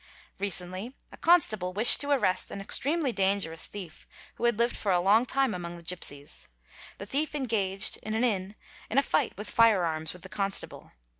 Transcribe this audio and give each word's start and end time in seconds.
Recently 0.39 0.95
a 1.11 1.17
constable 1.17 1.73
wished 1.73 2.01
to 2.01 2.09
arrest 2.09 2.49
an 2.49 2.59
extremely 2.59 3.11
danger 3.11 3.53
ous 3.53 3.67
thief 3.67 4.07
who 4.33 4.45
had 4.45 4.57
lived 4.57 4.75
for 4.75 4.91
a 4.91 4.99
long 4.99 5.27
time 5.27 5.53
among 5.53 5.77
the 5.77 5.83
gipsies. 5.83 6.47
The 6.97 7.05
thief 7.05 7.35
engaged, 7.35 7.97
in 7.97 8.15
an 8.15 8.23
inn, 8.23 8.55
in 8.89 8.97
a 8.97 9.03
fight 9.03 9.37
with 9.37 9.47
fire 9.51 9.83
arms 9.85 10.11
with 10.13 10.23
the 10.23 10.27
constable. 10.27 10.91